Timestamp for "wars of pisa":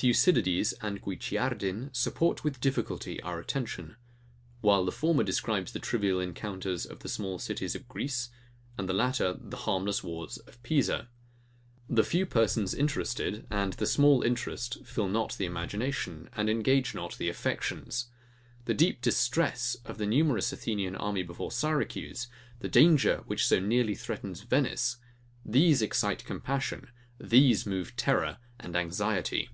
10.04-11.08